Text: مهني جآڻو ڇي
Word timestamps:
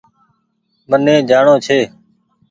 مهني 0.89 1.15
جآڻو 1.29 1.53
ڇي 1.65 1.79